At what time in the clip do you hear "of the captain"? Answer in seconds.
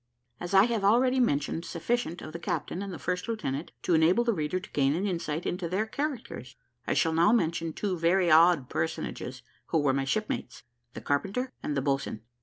2.23-2.81